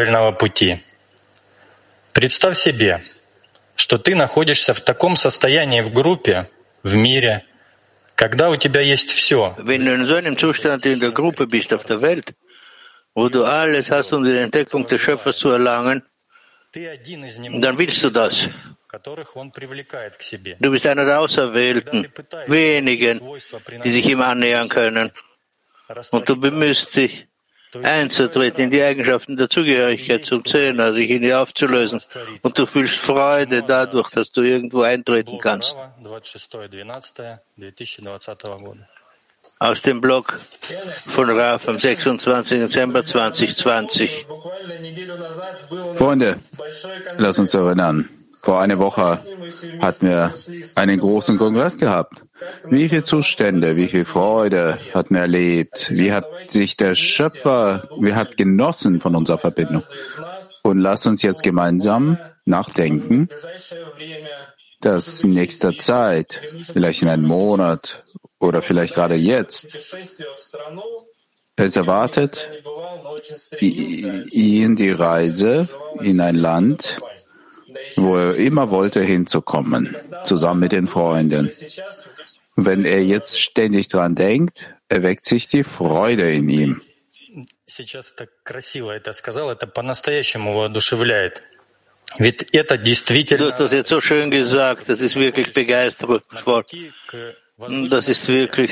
[0.00, 0.82] правильного пути.
[2.12, 3.02] Представь себе,
[3.76, 6.48] что ты находишься в таком состоянии в группе,
[6.82, 7.44] в мире,
[8.14, 9.54] когда у тебя есть все.
[9.58, 9.66] Um
[16.72, 17.92] ты один из немногих,
[18.86, 20.56] которых он привлекает к себе.
[20.60, 22.06] Du bist einer der Auserwählten,
[22.46, 23.20] wenigen,
[23.84, 25.10] die sich ihm annähern können.
[26.12, 27.26] Und du bemühst dich,
[27.82, 32.00] einzutreten in die Eigenschaften der Zugehörigkeit zum Zehner, sich in die aufzulösen.
[32.42, 35.76] Und du fühlst Freude dadurch, dass du irgendwo eintreten kannst.
[39.58, 40.38] Aus dem Blog
[40.98, 42.58] von Raf am 26.
[42.58, 44.26] Dezember 2020.
[45.96, 46.36] Freunde,
[47.16, 48.19] lass uns erinnern.
[48.42, 49.20] Vor einer Woche
[49.80, 50.32] hatten wir
[50.76, 52.22] einen großen Kongress gehabt.
[52.68, 55.90] Wie viele Zustände, wie viel Freude hatten wir erlebt?
[55.90, 59.82] Wie hat sich der Schöpfer, wie hat genossen von unserer Verbindung?
[60.62, 63.28] Und lass uns jetzt gemeinsam nachdenken,
[64.80, 66.40] dass in nächster Zeit,
[66.72, 68.04] vielleicht in einem Monat
[68.38, 69.76] oder vielleicht gerade jetzt,
[71.56, 72.48] es erwartet
[73.60, 75.68] ihn die Reise
[76.00, 77.00] in ein Land,
[77.96, 81.50] wo er immer wollte hinzukommen, zusammen mit den Freunden.
[82.56, 86.82] Wenn er jetzt ständig dran denkt, erweckt sich die Freude in ihm.
[92.18, 92.24] Du
[93.50, 96.22] hast das jetzt so schön gesagt, das ist wirklich begeisternd.
[97.90, 98.70] Das ist wirklich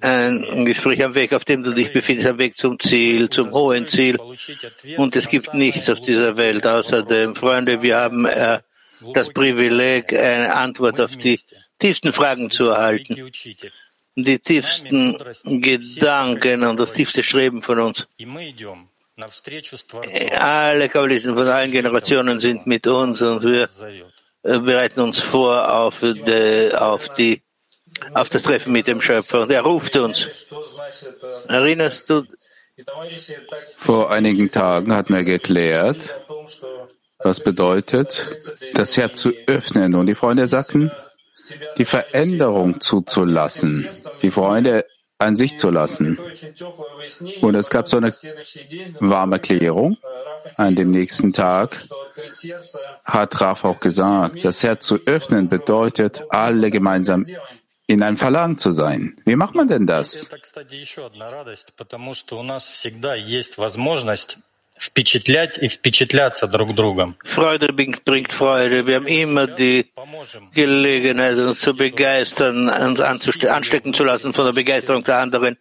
[0.00, 3.88] ein Gespräch am Weg, auf dem du dich befindest, am Weg zum Ziel, zum hohen
[3.88, 4.18] Ziel.
[4.96, 7.34] Und es gibt nichts auf dieser Welt außerdem.
[7.34, 8.60] Freunde, wir haben äh,
[9.14, 11.38] das Privileg, eine Antwort auf die
[11.78, 13.30] tiefsten Fragen zu erhalten.
[14.14, 18.06] Die tiefsten Gedanken und das tiefste Streben von uns.
[20.38, 23.68] Alle Kabbalisten von allen Generationen sind mit uns und wir äh,
[24.42, 27.42] bereiten uns vor auf, die, auf, die,
[28.14, 29.42] auf das Treffen mit dem Schöpfer.
[29.42, 30.28] Und er ruft uns.
[31.48, 32.24] Erinnerst du?
[33.78, 35.98] Vor einigen Tagen hat mir geklärt,
[37.18, 38.28] was bedeutet,
[38.74, 39.94] das Herz zu öffnen.
[39.94, 40.90] Und die Freunde sagten,
[41.76, 43.88] die Veränderung zuzulassen.
[44.22, 44.86] Die Freunde
[45.22, 46.18] an sich zu lassen.
[47.40, 48.12] Und es gab so eine
[49.00, 49.96] warme Klärung.
[50.56, 51.76] An dem nächsten Tag
[53.04, 57.26] hat Raf auch gesagt, das Herz zu öffnen bedeutet, alle gemeinsam
[57.86, 59.16] in einem Verlangen zu sein.
[59.24, 60.30] Wie macht man denn das?
[67.24, 68.86] Freude bringt Freude.
[68.86, 69.86] Wir haben immer die
[70.52, 75.58] Gelegenheit, uns zu begeistern, uns anstecken zu lassen von der Begeisterung der anderen.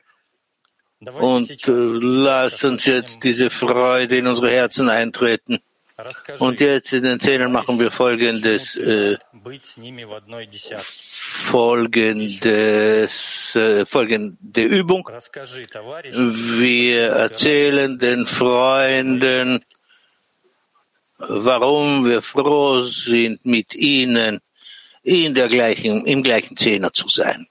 [1.20, 5.60] Und äh, lasst uns jetzt diese Freude in unsere Herzen eintreten.
[6.40, 9.18] Und jetzt in den Zähnen machen wir folgendes, äh,
[11.52, 15.08] folgendes, äh, folgende Übung.
[16.58, 19.64] Wir erzählen den Freunden,
[21.28, 24.40] warum wir froh sind, mit ihnen
[25.04, 27.48] in der gleichen, im gleichen Zehner zu sein.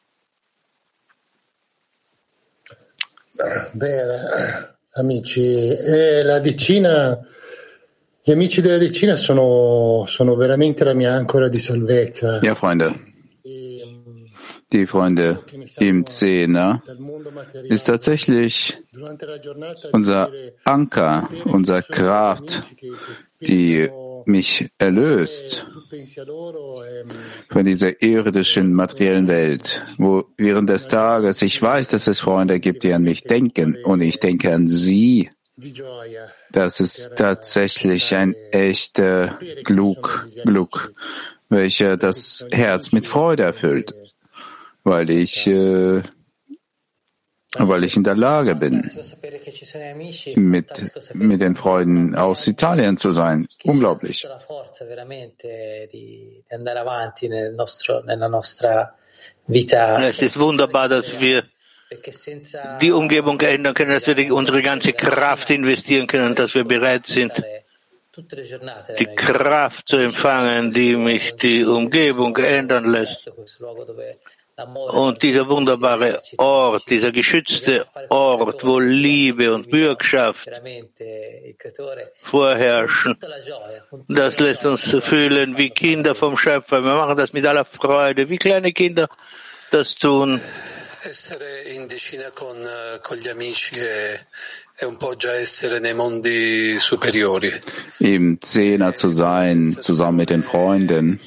[3.73, 7.19] Bene, amici, eh, la decina
[8.23, 12.39] Gli amici della decina sono, sono veramente la mia ancora di salvezza.
[12.43, 13.09] Ja, Freunde.
[14.73, 15.43] Die Freunde
[15.79, 16.83] im Zehner
[17.65, 18.81] ist tatsächlich
[19.91, 20.31] unser
[20.63, 22.61] Anker, unser Kraft,
[23.41, 23.89] die
[24.27, 25.67] mich erlöst
[27.49, 32.83] von dieser irdischen materiellen Welt, wo während des Tages ich weiß, dass es Freunde gibt,
[32.85, 33.77] die an mich denken.
[33.83, 35.31] Und ich denke an sie.
[36.51, 40.93] Das ist tatsächlich ein echter Glück, Glück,
[41.49, 43.95] welcher das Herz mit Freude erfüllt,
[44.85, 46.03] weil ich, äh,
[47.59, 48.91] weil ich in der Lage bin,
[50.37, 53.49] mit, mit den Freunden aus Italien zu sein.
[53.65, 54.27] Unglaublich.
[59.49, 61.45] Es ist wunderbar, dass wir
[62.81, 67.43] die Umgebung ändern können, dass wir unsere ganze Kraft investieren können, dass wir bereit sind,
[68.99, 73.31] die Kraft zu empfangen, die mich die Umgebung ändern lässt.
[74.91, 80.49] Und dieser wunderbare Ort, dieser geschützte Ort, wo Liebe und Bürgschaft
[82.23, 83.17] vorherrschen,
[84.09, 86.85] das lässt uns fühlen wie Kinder vom Schöpfer.
[86.85, 89.09] Wir machen das mit aller Freude, wie kleine Kinder
[89.71, 90.41] das tun.
[91.03, 92.59] Essere in decina con,
[93.03, 94.21] con gli amici è,
[97.99, 101.21] Im Zehner zu sein, zusammen mit den Freunden,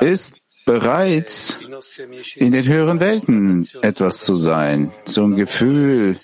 [0.00, 1.58] ist bereits
[2.36, 6.18] in den höheren Welten etwas zu sein, zum Gefühl,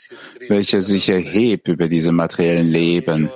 [0.51, 3.31] welches sich erhebt über diese materiellen Leben.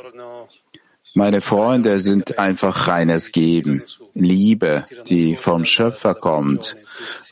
[1.15, 6.77] Meine Freunde sind einfach reines Geben, Liebe, die vom Schöpfer kommt.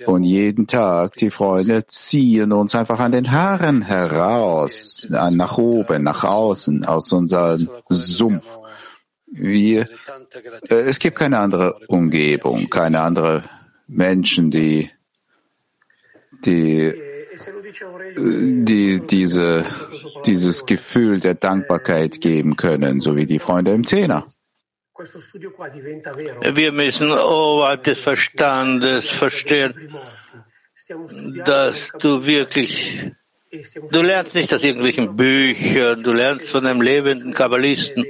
[0.07, 6.25] Und jeden Tag die Freunde ziehen uns einfach an den Haaren heraus, nach oben, nach
[6.25, 8.57] außen, aus unserem Sumpf.
[9.27, 9.87] Wir,
[10.71, 13.43] äh, es gibt keine andere Umgebung, keine andere
[13.87, 14.91] Menschen, die,
[16.45, 16.93] die,
[18.17, 19.65] die diese,
[20.25, 24.27] dieses Gefühl der Dankbarkeit geben können, so wie die Freunde im Zehner.
[26.55, 29.95] Wir müssen oberhalb des Verstandes verstehen,
[31.45, 33.13] dass du wirklich,
[33.91, 38.07] du lernst nicht aus irgendwelchen Büchern, du lernst von einem lebenden Kabbalisten.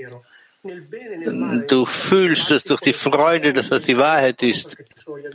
[1.69, 4.77] Du fühlst es durch die Freude, dass das die Wahrheit ist.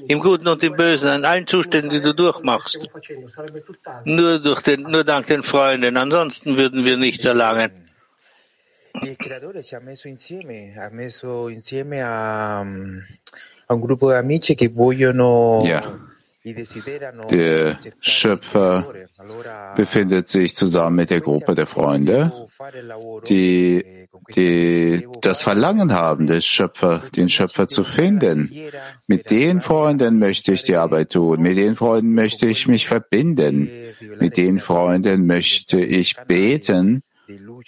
[0.07, 2.89] Im Guten und im Bösen, in allen Zuständen, die du durchmachst.
[4.03, 5.95] Nur, durch den, nur dank den Freunden.
[5.97, 7.71] Ansonsten würden wir nichts erlangen.
[9.03, 14.53] Il creatore ci ha messo insieme, ha messo insieme a, a un gruppo di amici
[14.53, 15.81] che vogliono ja.
[16.43, 18.93] Der Schöpfer
[19.75, 22.47] befindet sich zusammen mit der Gruppe der Freunde,
[23.29, 28.51] die, die das Verlangen haben, den Schöpfer, den Schöpfer zu finden.
[29.05, 31.41] Mit den Freunden möchte ich die Arbeit tun.
[31.41, 33.69] Mit den Freunden möchte ich mich verbinden.
[34.19, 37.03] Mit den Freunden möchte ich beten,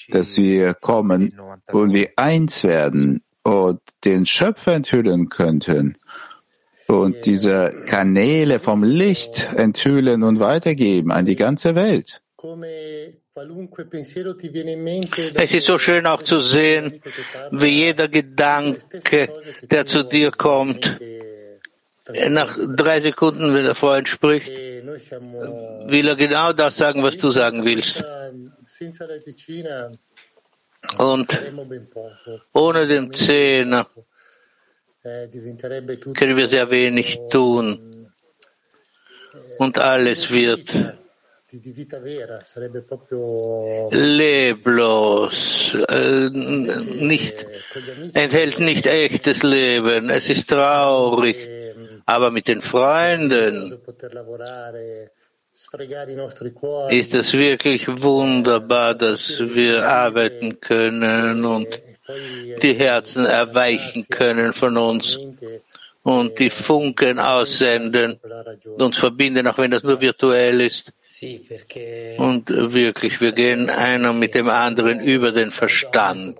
[0.10, 1.36] dass wir kommen
[1.72, 5.96] und wir eins werden und den Schöpfer enthüllen könnten
[6.88, 12.22] und diese Kanäle vom Licht enthüllen und weitergeben an die ganze Welt.
[15.36, 17.02] Es ist so schön auch zu sehen,
[17.52, 19.30] wie jeder Gedanke,
[19.64, 21.00] der zu dir kommt,
[22.30, 27.64] nach drei Sekunden, wenn der Freund spricht, will er genau das sagen, was du sagen
[27.64, 28.04] willst.
[30.98, 31.40] Und
[32.54, 33.88] ohne den Zehner
[36.14, 38.10] können wir sehr wenig tun.
[39.58, 40.74] und alles wird
[43.92, 47.46] leblos, äh, nicht,
[48.14, 50.10] enthält nicht echtes Leben.
[50.10, 51.38] Es ist traurig,
[52.06, 53.78] aber mit den Freunden
[56.90, 61.68] ist es wirklich wunderbar, dass wir arbeiten können und
[62.62, 65.20] die Herzen erweichen können von uns
[66.02, 68.20] und die Funken aussenden,
[68.78, 70.92] uns verbinden, auch wenn das nur virtuell ist.
[72.18, 76.40] Und wirklich, wir gehen einer mit dem anderen über den Verstand.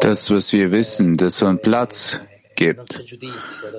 [0.00, 2.20] Das, was wir wissen, dass so ein Platz
[2.60, 3.02] gibt,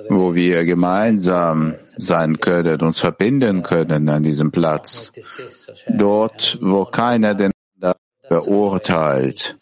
[0.08, 5.12] wo wir gemeinsam sein können, uns verbinden können an diesem Platz.
[5.88, 7.52] Dort, wo keiner den
[8.28, 9.56] beurteilt,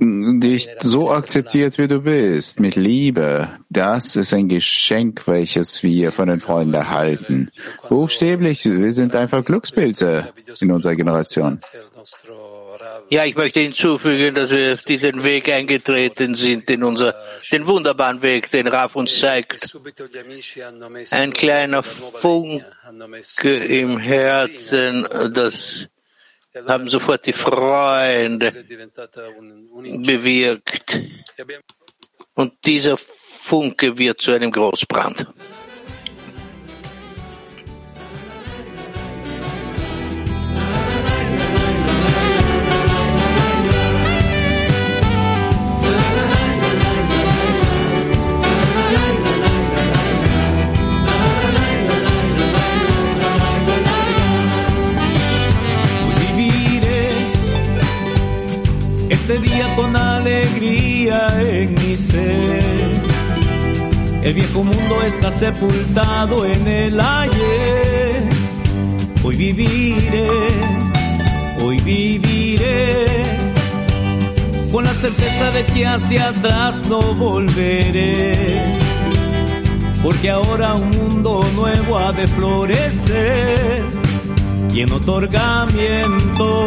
[0.00, 6.28] dich so akzeptiert, wie du bist, mit Liebe, das ist ein Geschenk, welches wir von
[6.28, 7.50] den Freunden erhalten.
[7.88, 11.60] Buchstäblich, wir sind einfach Glückspilze in unserer Generation.
[13.12, 17.14] Ja, ich möchte hinzufügen, dass wir auf diesen Weg eingetreten sind, in unser,
[17.50, 19.70] den wunderbaren Weg, den Raf uns zeigt.
[21.10, 22.64] Ein kleiner Funke
[23.44, 25.88] im Herzen, das
[26.66, 28.50] haben sofort die Freunde
[30.06, 30.98] bewirkt.
[32.32, 35.26] Und dieser Funke wird zu einem Großbrand.
[60.26, 62.92] En mi ser.
[64.22, 68.22] El viejo mundo está sepultado en el ayer.
[69.24, 70.28] Hoy viviré,
[71.60, 73.06] hoy viviré,
[74.70, 78.62] con la certeza de que hacia atrás no volveré.
[80.02, 83.84] Porque ahora un mundo nuevo ha de florecer
[84.72, 86.66] y en otorgamiento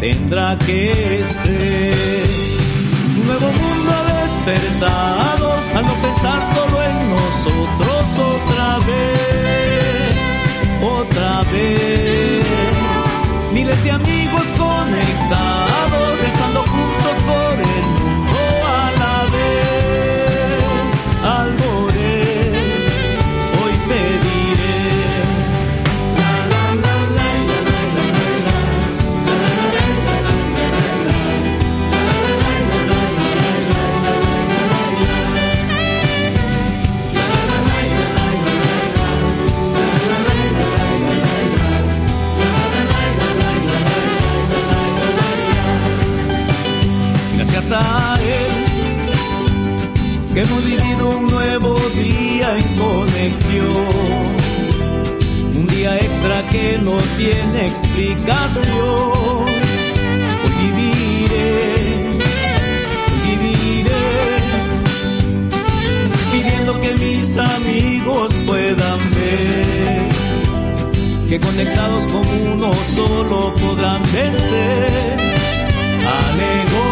[0.00, 2.53] tendrá que ser
[3.26, 10.14] nuevo mundo ha despertado al no pensar solo en nosotros otra vez,
[10.82, 12.44] otra vez.
[13.52, 17.83] Miles de amigos conectados, rezando juntos por el
[47.68, 48.74] gracias
[50.32, 53.86] que hemos vivido un nuevo día en conexión.
[55.56, 59.44] Un día extra que no tiene explicación.
[60.42, 61.52] Hoy viviré,
[63.12, 64.06] hoy viviré,
[66.32, 69.74] pidiendo que mis amigos puedan ver
[71.28, 75.14] que conectados con uno solo podrán vencer.
[76.06, 76.83] Alegó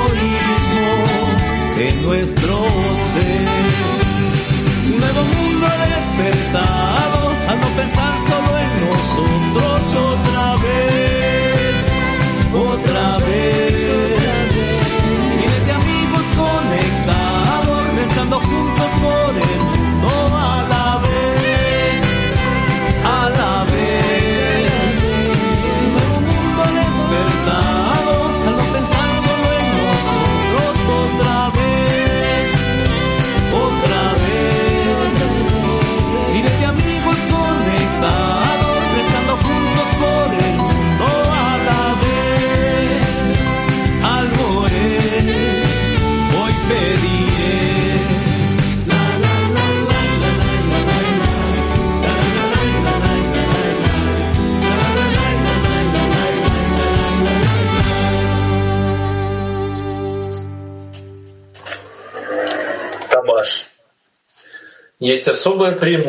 [5.67, 11.02] ha despertado al no pensar solo en nosotros otra vez.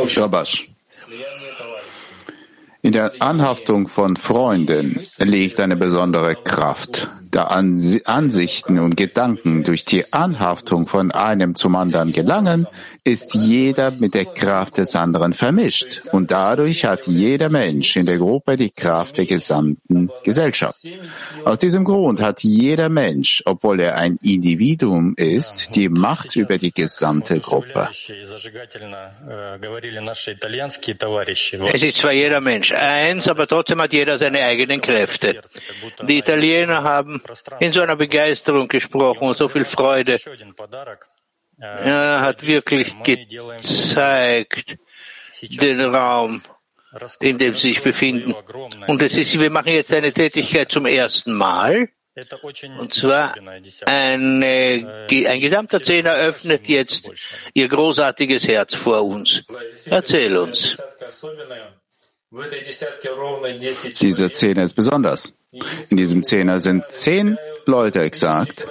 [0.07, 0.69] Shabash.
[2.83, 10.88] In der Anhaftung von Freunden liegt eine besondere Kraft Ansichten und Gedanken durch die Anhaftung
[10.88, 12.68] von einem zum anderen gelangen,
[13.04, 18.18] ist jeder mit der Kraft des anderen vermischt und dadurch hat jeder Mensch in der
[18.18, 20.86] Gruppe die Kraft der gesamten Gesellschaft.
[21.44, 26.72] Aus diesem Grund hat jeder Mensch, obwohl er ein Individuum ist, die Macht über die
[26.72, 27.90] gesamte Gruppe.
[31.74, 35.42] Es ist zwar jeder Mensch eins, aber trotzdem hat jeder seine eigenen Kräfte.
[36.08, 37.22] Die Italiener haben
[37.60, 40.20] in so einer Begeisterung gesprochen und so viel Freude.
[41.58, 44.77] Er hat wirklich gezeigt
[45.42, 46.42] den Raum,
[47.20, 48.34] in dem sie sich befinden.
[48.88, 51.89] Und es ist, wir machen jetzt eine Tätigkeit zum ersten Mal.
[52.80, 53.34] Und zwar
[53.86, 57.10] eine, ein gesamter Zehner öffnet jetzt
[57.56, 59.44] ihr großartiges Herz vor uns.
[59.88, 60.77] Erzähl uns.
[64.02, 65.36] Dieser Zehner ist besonders.
[65.90, 68.66] In diesem Zehner sind zehn Leute exakt.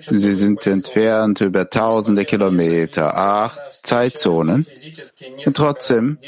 [0.00, 4.66] Sie sind entfernt über tausende Kilometer, acht Zeitzonen.
[5.44, 6.18] Und trotzdem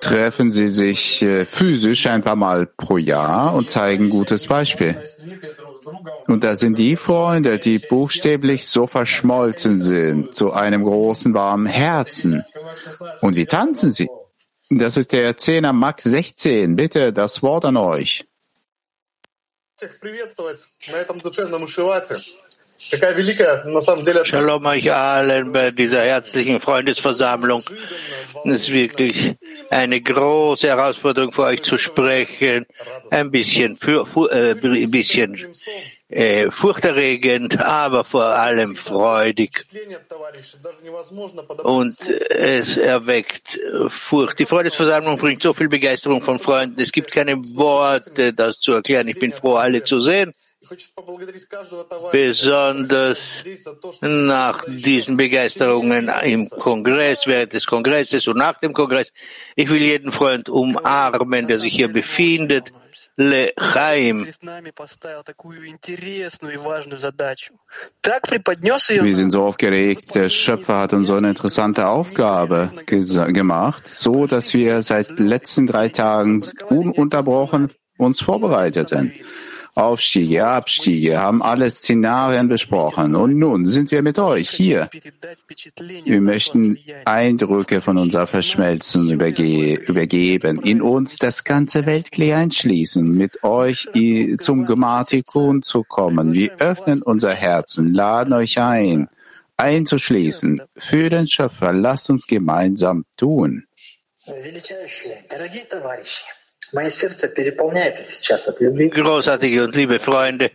[0.00, 5.02] treffen sie sich äh, physisch ein paar Mal pro Jahr und zeigen gutes Beispiel.
[6.26, 12.44] Und da sind die Freunde, die buchstäblich so verschmolzen sind zu einem großen warmen Herzen.
[13.20, 14.08] Und wie tanzen sie?
[14.70, 16.76] Das ist der Zehner Max 16.
[16.76, 18.24] Bitte das Wort an euch.
[24.24, 27.62] Shalom euch allen bei dieser herzlichen Freundesversammlung.
[28.44, 29.34] Es ist wirklich
[29.70, 32.66] eine große Herausforderung für euch zu sprechen.
[33.10, 35.54] Ein bisschen, für, äh, ein bisschen
[36.08, 39.66] äh, furchterregend, aber vor allem freudig.
[41.62, 41.96] Und
[42.30, 44.38] es erweckt Furcht.
[44.38, 46.80] Die Freundesversammlung bringt so viel Begeisterung von Freunden.
[46.80, 49.08] Es gibt keine Worte, das zu erklären.
[49.08, 50.34] Ich bin froh, alle zu sehen.
[52.12, 53.18] Besonders
[54.00, 59.12] nach diesen Begeisterungen im Kongress, während des Kongresses und nach dem Kongress.
[59.56, 62.72] Ich will jeden Freund umarmen, der sich hier befindet
[63.16, 64.26] Lechaim.
[69.04, 70.14] Wir sind so aufgeregt.
[70.14, 75.88] Der Schöpfer hat uns so eine interessante Aufgabe gemacht, so dass wir seit letzten drei
[75.90, 79.12] Tagen ununterbrochen uns vorbereiteten.
[79.74, 83.16] Aufstiege, Abstiege, haben alle Szenarien besprochen.
[83.16, 84.88] Und nun sind wir mit euch hier.
[86.04, 93.42] Wir möchten Eindrücke von unserer Verschmelzung überge übergeben, in uns das ganze Weltklee einschließen, mit
[93.42, 93.88] euch
[94.38, 96.32] zum Gematikon zu kommen.
[96.32, 99.08] Wir öffnen unser Herzen, laden euch ein,
[99.56, 100.62] einzuschließen.
[100.76, 103.66] Für den Schöpfer, lasst uns gemeinsam tun.
[108.90, 110.50] Großartige und liebe Freunde,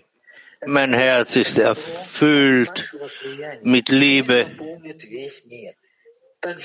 [0.66, 2.94] mein Herz ist erfüllt
[3.64, 4.48] mit Liebe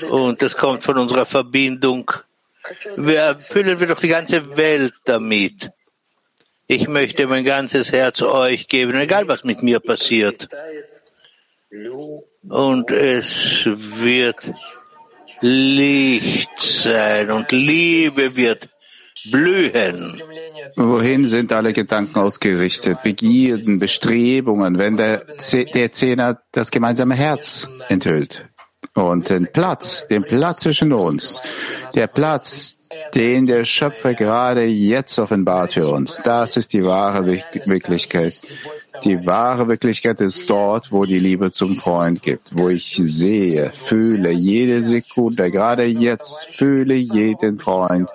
[0.09, 2.11] und das kommt von unserer Verbindung.
[2.97, 5.71] Wir erfüllen wir doch die ganze Welt damit.
[6.67, 10.49] Ich möchte mein ganzes Herz euch geben, egal was mit mir passiert.
[12.49, 14.51] Und es wird
[15.41, 18.69] Licht sein und Liebe wird
[19.31, 20.21] blühen.
[20.75, 23.01] Wohin sind alle Gedanken ausgerichtet?
[23.03, 25.25] Begierden, Bestrebungen, wenn der,
[25.73, 28.45] der Zehner das gemeinsame Herz enthüllt?
[28.93, 31.41] Und den Platz, den Platz zwischen uns,
[31.95, 32.77] der Platz,
[33.13, 38.41] den der Schöpfer gerade jetzt offenbart für uns, das ist die wahre Wirklichkeit.
[39.03, 44.31] Die wahre Wirklichkeit ist dort, wo die Liebe zum Freund gibt, wo ich sehe, fühle
[44.31, 48.09] jede Sekunde, gerade jetzt fühle jeden Freund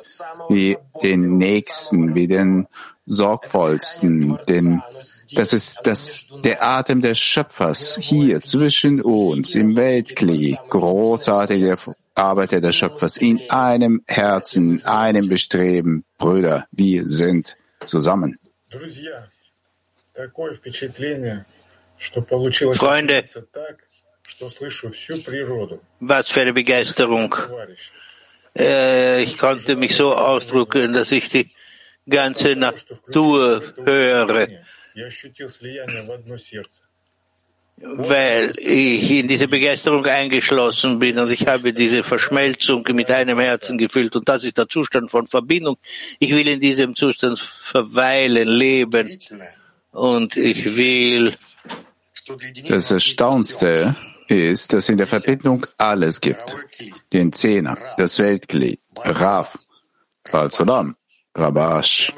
[0.49, 2.67] wie den Nächsten, wie den
[3.07, 4.83] sorgvollsten, denn
[5.35, 11.77] das ist das, der Atem des Schöpfers hier zwischen uns im Weltklee, großartige
[12.21, 18.39] Arbeiter des Schöpfers in einem Herzen, in einem Bestreben, Brüder, wir sind zusammen.
[22.75, 23.25] Freunde,
[26.01, 27.35] was für eine Begeisterung.
[28.57, 31.51] Äh, ich konnte mich so ausdrücken, dass ich die
[32.09, 34.49] ganze Natur höre,
[37.83, 43.79] weil ich in diese Begeisterung eingeschlossen bin und ich habe diese Verschmelzung mit einem Herzen
[43.79, 45.79] gefühlt und das ist der Zustand von Verbindung.
[46.19, 49.19] Ich will in diesem Zustand verweilen, leben
[49.93, 51.37] und ich will.
[52.69, 53.97] Das Erstaunste
[54.29, 56.57] ist, dass in der Verbindung alles gibt.
[57.13, 59.59] Den Zehner, das Weltglied, Rav,
[60.31, 60.97] Balzolam,
[61.35, 62.13] Rabash.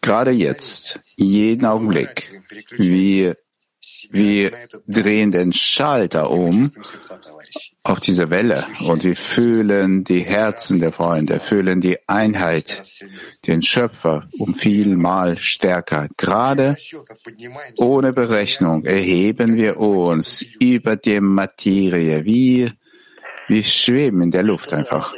[0.00, 2.42] Gerade jetzt, jeden Augenblick,
[2.76, 3.36] wir
[4.12, 4.52] wir
[4.86, 6.72] drehen den Schalter um
[7.82, 12.82] auf diese Welle und wir fühlen die Herzen der Freunde, fühlen die Einheit,
[13.46, 16.08] den Schöpfer um vielmal stärker.
[16.16, 16.76] Gerade
[17.78, 22.70] ohne Berechnung erheben wir uns über die Materie, wie
[23.48, 25.14] wir schweben in der Luft einfach.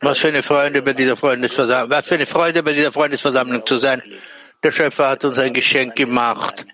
[0.00, 3.78] Was für eine Freude bei dieser Freundesversammlung, was für eine Freude bei dieser Freundesversammlung zu
[3.78, 4.02] sein.
[4.62, 6.66] Der Schöpfer hat uns ein Geschenk gemacht.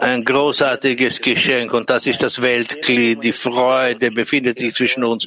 [0.00, 3.22] Ein großartiges Geschenk und das ist das Weltglied.
[3.22, 5.26] Die Freude befindet sich zwischen uns.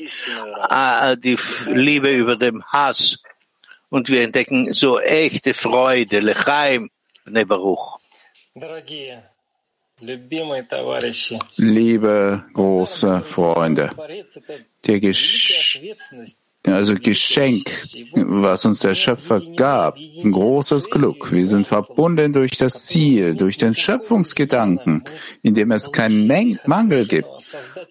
[0.61, 3.19] Ah, die Liebe über dem Hass.
[3.89, 6.19] Und wir entdecken so echte Freude.
[6.19, 6.89] Lechaim,
[7.23, 7.99] Bnei Baruch.
[11.55, 13.89] Liebe große Freunde,
[14.85, 15.81] der Gesch
[16.73, 17.69] also Geschenk,
[18.13, 21.31] was uns der Schöpfer gab, ein großes Glück.
[21.31, 25.03] Wir sind verbunden durch das Ziel, durch den Schöpfungsgedanken,
[25.41, 27.27] in dem es keinen Mangel gibt.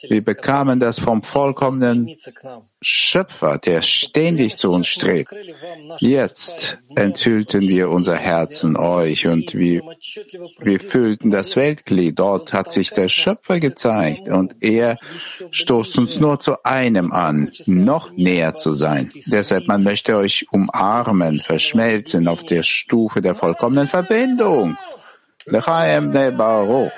[0.09, 2.17] Wir bekamen das vom vollkommenen
[2.87, 5.33] Schöpfer, der ständig zu uns strebt.
[5.99, 9.81] Jetzt enthüllten wir unser Herzen euch und wir,
[10.59, 12.19] wir füllten das Weltglied.
[12.19, 14.99] Dort hat sich der Schöpfer gezeigt und er
[15.51, 19.11] stoßt uns nur zu einem an, noch näher zu sein.
[19.27, 24.77] Deshalb, man möchte euch umarmen, verschmelzen auf der Stufe der vollkommenen Verbindung.
[25.47, 26.93] Lechaim ne Baruch.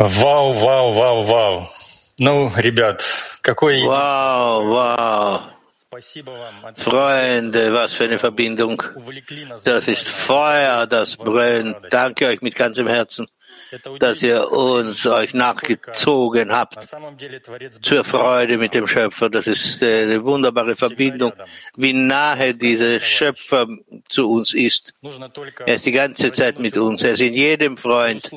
[0.00, 1.68] Вау, вау, вау, вау.
[2.18, 3.02] Ну, ребят,
[3.42, 3.82] какой...
[3.84, 5.40] Вау, вау.
[6.74, 8.82] Freunde, was für eine Verbindung.
[9.64, 11.76] Das ist Feuer, das brennt.
[11.90, 13.28] Danke euch mit ganzem Herzen,
[13.98, 16.76] dass ihr uns euch nachgezogen habt
[17.82, 19.30] zur Freude mit dem Schöpfer.
[19.30, 21.32] Das ist eine wunderbare Verbindung,
[21.76, 23.66] wie nahe dieser Schöpfer
[24.08, 24.92] zu uns ist.
[25.64, 27.02] Er ist die ganze Zeit mit uns.
[27.04, 28.28] Er ist in jedem Freund.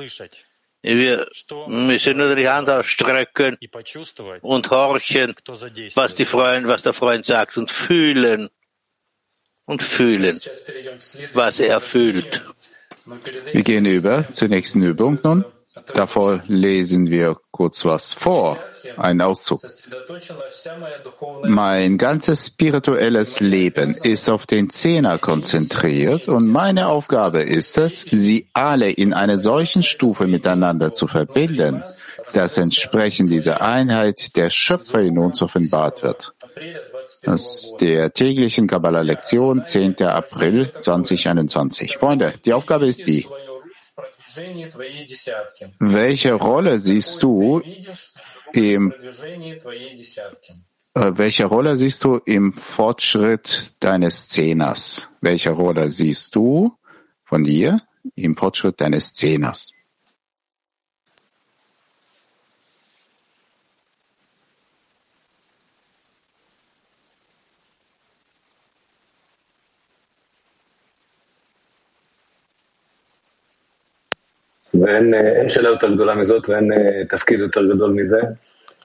[0.85, 1.27] Wir
[1.66, 3.57] müssen nur die Hand ausstrecken
[4.42, 5.35] und horchen,
[5.94, 8.51] was, die Freund, was der Freund sagt und fühlen
[9.64, 10.38] und fühlen,
[11.33, 12.42] was er fühlt.
[13.53, 15.47] Wir gehen über zur nächsten Übung nun.
[15.95, 18.59] Davor lesen wir kurz was vor,
[18.97, 19.61] ein Auszug.
[21.45, 28.47] Mein ganzes spirituelles Leben ist auf den Zehner konzentriert und meine Aufgabe ist es, sie
[28.53, 31.83] alle in einer solchen Stufe miteinander zu verbinden,
[32.33, 36.35] dass entsprechend dieser Einheit der Schöpfer in uns offenbart wird.
[37.27, 40.03] Aus der täglichen Kabbalah-Lektion, 10.
[40.03, 41.97] April 2021.
[41.99, 43.27] Freunde, die Aufgabe ist die.
[45.79, 47.62] Welche Rolle siehst du
[48.53, 48.92] im
[50.97, 55.11] äh, welche Rolle siehst du im Fortschritt deines Zehners?
[55.20, 56.77] Welche Rolle siehst du
[57.25, 57.81] von dir
[58.14, 59.73] im Fortschritt deines Zehners?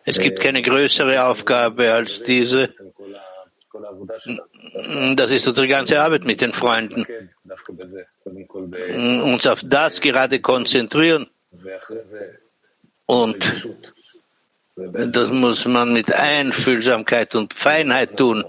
[0.06, 2.70] Es gibt keine größere Aufgabe als diese.
[5.16, 7.06] Das ist unsere ganze Arbeit mit den Freunden.
[9.24, 11.28] Uns auf das gerade konzentrieren.
[13.06, 13.38] Und
[14.76, 18.46] das muss man mit Einfühlsamkeit und Feinheit tun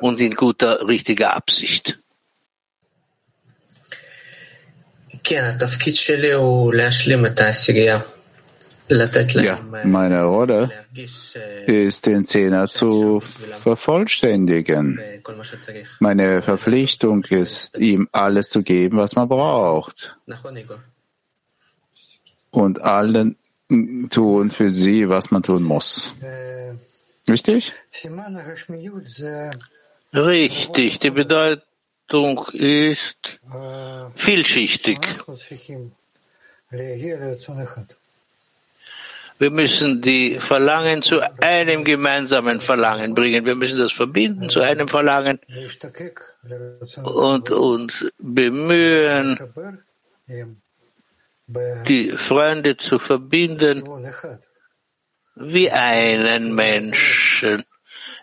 [0.00, 1.98] und in guter, richtiger Absicht.
[9.44, 10.70] Ja, meine Rolle
[11.66, 13.20] ist, den Zehner zu
[13.62, 14.98] vervollständigen.
[16.00, 20.16] Meine Verpflichtung ist, ihm alles zu geben, was man braucht.
[22.50, 23.36] Und allen
[24.10, 26.14] tun für sie, was man tun muss.
[27.28, 27.74] Richtig?
[30.14, 30.98] Richtig.
[31.00, 31.67] Die Bedeutung
[32.08, 33.38] Bedeutung ist
[34.16, 34.98] vielschichtig.
[39.38, 43.44] Wir müssen die Verlangen zu einem gemeinsamen Verlangen bringen.
[43.44, 45.38] Wir müssen das verbinden zu einem Verlangen
[47.04, 49.38] und uns bemühen,
[51.86, 53.84] die Freunde zu verbinden
[55.36, 57.64] wie einen Menschen,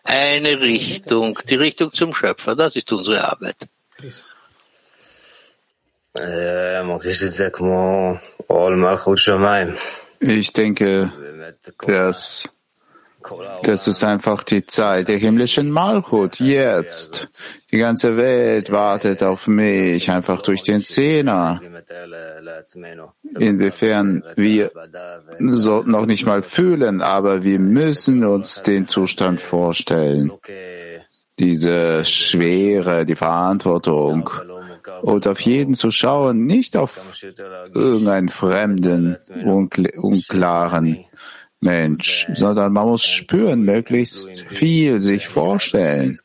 [0.03, 2.55] eine Richtung, die Richtung zum Schöpfer.
[2.55, 3.55] Das ist unsere Arbeit.
[10.19, 11.11] Ich denke,
[11.85, 12.49] dass
[13.63, 16.39] das ist einfach die Zeit der himmlischen Malchut.
[16.39, 17.27] Jetzt.
[17.71, 21.59] Die ganze Welt wartet auf mich, einfach durch den Zehner.
[23.39, 24.71] Inwiefern wir
[25.39, 30.31] so noch nicht mal fühlen, aber wir müssen uns den Zustand vorstellen
[31.39, 34.29] diese Schwere, die Verantwortung
[35.01, 36.99] und auf jeden zu schauen, nicht auf
[37.73, 39.17] irgendeinen fremden,
[39.97, 41.05] unklaren
[41.61, 46.19] Mensch, sondern man muss spüren, möglichst viel sich vorstellen,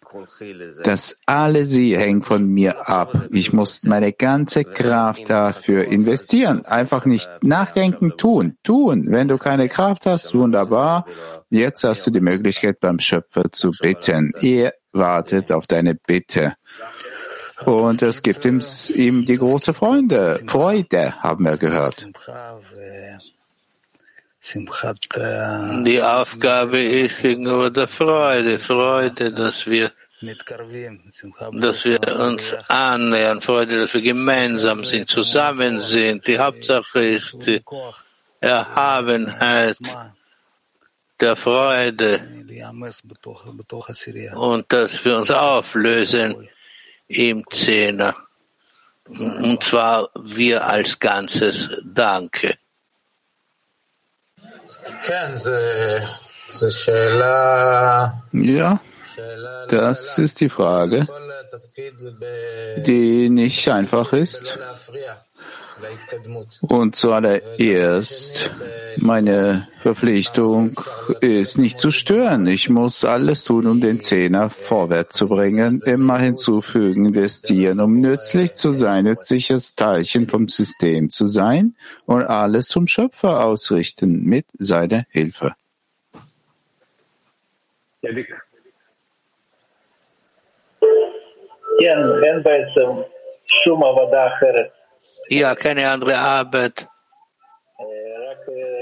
[0.83, 3.29] dass alle sie hängen von mir ab.
[3.31, 6.67] Ich muss meine ganze Kraft dafür investieren.
[6.67, 9.07] Einfach nicht nachdenken, tun, tun.
[9.09, 11.07] Wenn du keine Kraft hast, wunderbar.
[11.49, 14.33] Jetzt hast du die Möglichkeit, beim Schöpfer zu bitten.
[14.43, 16.55] Er wartet auf deine Bitte.
[17.65, 18.61] Und es gibt ihm,
[18.95, 22.07] ihm die große Freude, Freude, haben wir gehört.
[25.85, 33.93] Die Aufgabe ist gegenüber der Freude, Freude, dass wir, dass wir uns annähern, Freude, dass
[33.93, 36.27] wir gemeinsam sind, zusammen sind.
[36.27, 37.63] Die Hauptsache ist die
[38.41, 39.77] Erhabenheit
[41.21, 42.21] der Freude
[44.35, 46.49] und dass wir uns auflösen
[47.09, 48.15] im Zehner.
[49.09, 51.71] Und zwar wir als Ganzes.
[51.85, 52.57] Danke.
[58.33, 58.81] Ja,
[59.69, 61.07] das ist die Frage,
[62.77, 64.59] die nicht einfach ist.
[66.62, 68.52] Und zuallererst,
[68.98, 70.72] meine Verpflichtung
[71.22, 72.48] ist nicht zu stören.
[72.48, 78.56] Ich muss alles tun, um den Zehner vorwärts zu bringen, immer hinzufügen, investieren, um nützlich
[78.56, 85.06] zu sein, nützliches Teilchen vom System zu sein und alles zum Schöpfer ausrichten mit seiner
[85.10, 85.56] Hilfe.
[91.80, 93.02] כן, אין בעצם
[93.64, 94.68] שום עבודה אחרת
[95.31, 96.87] ja keine andere Arbeit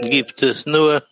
[0.02, 1.02] gibt es nur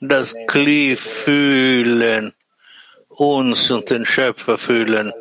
[0.00, 2.34] das Kli fühlen,
[3.08, 5.12] uns und den Schöpfer fühlen.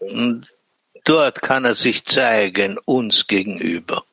[0.00, 0.48] Und
[1.04, 4.04] dort kann er sich zeigen, uns gegenüber.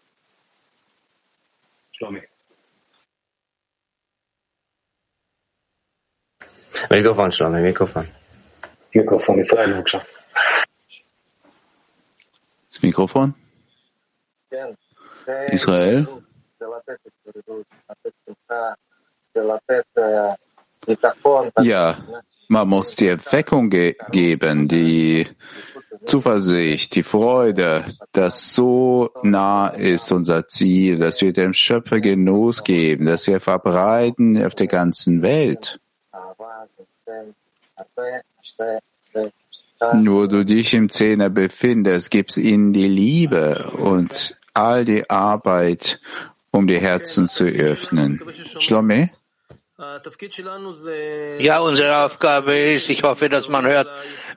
[6.89, 8.07] Mikrofon, Shlomi, Mikrofon.
[8.93, 9.83] Mikrofon, Israel,
[12.73, 13.35] das Mikrofon?
[15.51, 16.07] Israel?
[21.61, 21.97] Ja,
[22.47, 25.27] man muss die Erweckung ge geben, die
[26.05, 33.05] Zuversicht, die Freude, dass so nah ist unser Ziel, dass wir dem Schöpfer Genuss geben,
[33.05, 35.79] dass wir verbreiten auf der ganzen Welt.
[39.93, 45.99] Nur du dich im Zehner befindest, gibst ihnen die Liebe und all die Arbeit,
[46.51, 48.21] um die Herzen zu öffnen.
[48.59, 49.09] Shlomi?
[51.39, 53.87] Ja, unsere Aufgabe ist, ich hoffe, dass man hört,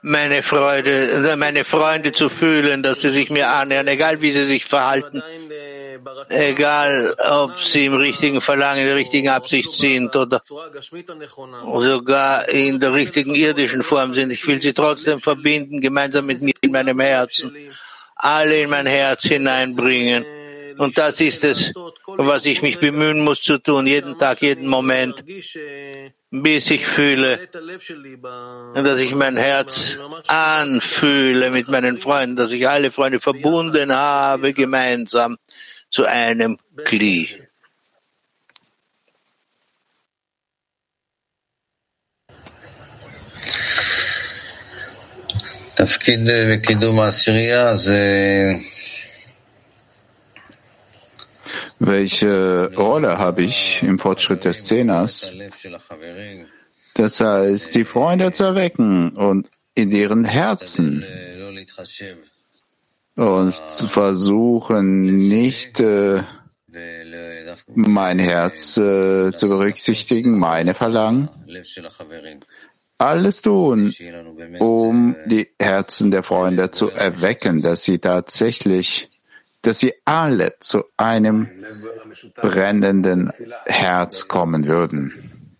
[0.01, 4.65] meine Freude, meine Freunde zu fühlen, dass sie sich mir annähern, egal wie sie sich
[4.65, 5.21] verhalten,
[6.29, 10.41] egal ob sie im richtigen Verlangen, in der richtigen Absicht sind oder
[11.63, 14.31] sogar in der richtigen irdischen Form sind.
[14.31, 17.55] Ich will sie trotzdem verbinden, gemeinsam mit mir in meinem Herzen,
[18.15, 20.25] alle in mein Herz hineinbringen.
[20.77, 21.73] Und das ist es,
[22.05, 25.23] was ich mich bemühen muss zu tun, jeden Tag, jeden Moment,
[26.29, 27.47] bis ich fühle,
[28.75, 35.37] dass ich mein Herz anfühle mit meinen Freunden, dass ich alle Freunde verbunden habe, gemeinsam
[35.96, 37.26] zu einem Kli.
[45.74, 46.20] תפקיד
[46.52, 48.52] בקידום העשירייה זה
[51.82, 55.32] welche Rolle habe ich im Fortschritt des Zehners?
[56.94, 61.04] Das heißt, die Freunde zu erwecken und in deren Herzen
[63.17, 66.21] und zu versuchen, nicht äh,
[67.65, 71.29] mein Herz äh, zu berücksichtigen, meine Verlangen,
[72.99, 73.93] alles tun,
[74.59, 79.09] um die Herzen der Freunde zu erwecken, dass sie tatsächlich
[79.61, 81.49] dass sie alle zu einem
[82.35, 83.31] brennenden
[83.65, 85.51] Herz kommen würden.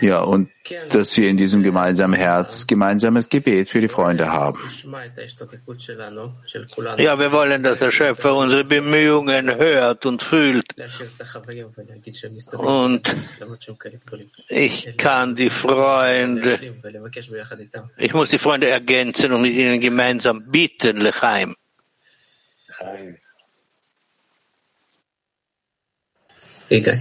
[0.00, 0.50] Ja, und
[0.90, 4.60] dass wir in diesem gemeinsamen Herz gemeinsames Gebet für die Freunde haben.
[6.98, 10.66] Ja, wir wollen, dass der Schöpfer unsere Bemühungen hört und fühlt.
[12.52, 13.16] Und
[14.48, 16.58] ich kann die Freunde,
[17.96, 21.54] ich muss die Freunde ergänzen und mit ihnen gemeinsam bitten, Lechaim.
[26.70, 26.98] Okay.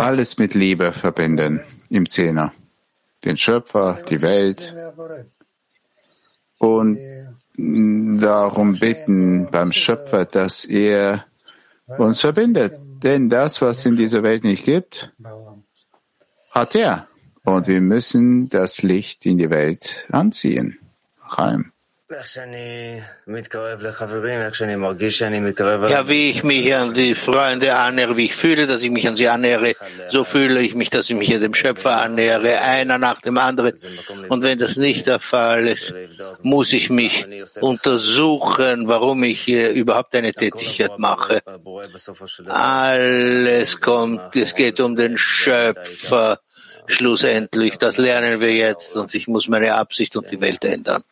[0.00, 1.60] Alles mit Liebe verbinden
[1.90, 2.52] im Zehner.
[3.24, 4.74] Den Schöpfer, die Welt
[6.58, 6.98] und
[7.56, 11.24] darum bitten beim Schöpfer, dass er
[11.86, 12.74] uns verbindet.
[13.02, 15.12] Denn das, was in dieser Welt nicht gibt,
[16.50, 17.06] hat er.
[17.44, 20.78] Und wir müssen das Licht in die Welt anziehen.
[21.28, 21.72] Chaim.
[25.90, 29.14] Ja, wie ich mich an die Freunde annähere, wie ich fühle, dass ich mich an
[29.14, 29.74] sie annähere,
[30.08, 33.74] so fühle ich mich, dass ich mich dem Schöpfer annähere, einer nach dem anderen.
[34.30, 35.94] Und wenn das nicht der Fall ist,
[36.40, 37.26] muss ich mich
[37.60, 41.42] untersuchen, warum ich überhaupt eine Tätigkeit mache.
[42.46, 46.40] Alles kommt, es geht um den Schöpfer
[46.86, 47.76] schlussendlich.
[47.76, 51.04] Das lernen wir jetzt und ich muss meine Absicht und die Welt ändern.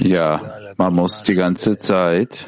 [0.00, 0.40] Ja,
[0.76, 2.46] man muss die ganze Zeit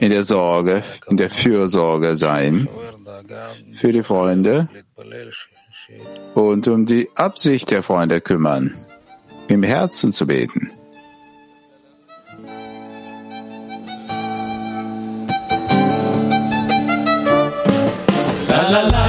[0.00, 2.68] in der Sorge, in der Fürsorge sein
[3.74, 4.68] für die Freunde
[6.34, 8.74] und um die Absicht der Freunde kümmern,
[9.48, 10.70] im Herzen zu beten.
[18.48, 19.05] La, la, la.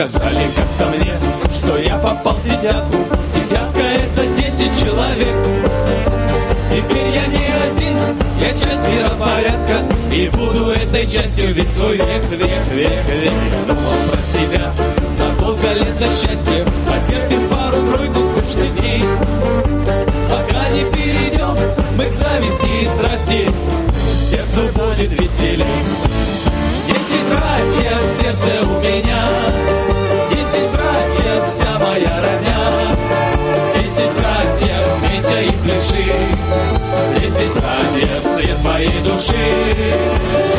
[0.00, 1.12] Сказали как-то мне,
[1.54, 2.96] что я попал в десятку.
[3.34, 5.46] Десятка это десять человек.
[6.72, 7.98] Теперь я не один,
[8.40, 9.84] я часть миропорядка.
[10.10, 13.34] И буду этой частью весь свой век, век, век, век.
[13.66, 14.72] Думал про себя,
[15.18, 19.04] надолго лет на счастье Потерпим пару-тройку скучных дней.
[20.30, 21.54] Пока не перейдем
[21.98, 23.50] мы к зависти и страсти,
[24.30, 25.66] сердцу будет веселей.
[26.88, 29.24] Десять братьев в сердце у меня,
[31.80, 32.58] моя родня,
[33.74, 36.14] десять братьев свеча и пляши,
[37.18, 39.76] десять братьев свет моей души,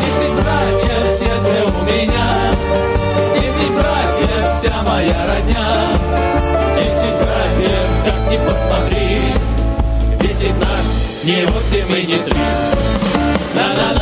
[0.02, 2.30] десять братьев сердце у меня,
[3.36, 5.68] десять братьев вся моя родня,
[6.78, 9.08] десять братьев, как ни посмотри,
[10.22, 10.88] десять нас,
[11.24, 12.34] не восемь и не три.
[13.54, 14.01] Десятка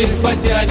[0.00, 0.69] Весь подтянет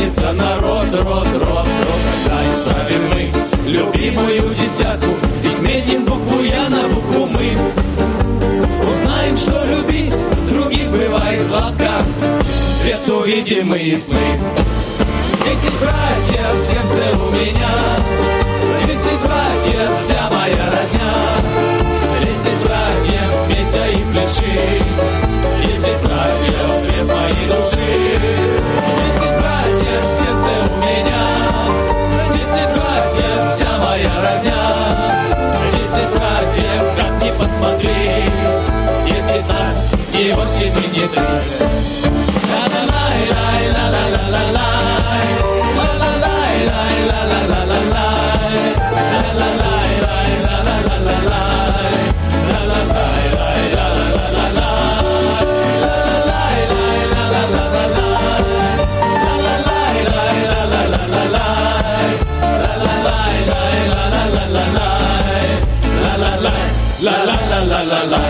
[67.02, 68.22] la la la la la la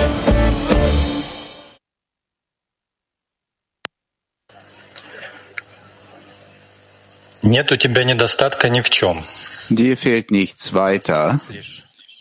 [7.42, 9.26] Нет у тебя недостатка ни в чем.
[9.72, 11.40] Dir fehlt nichts weiter,